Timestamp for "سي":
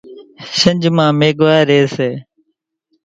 1.95-2.09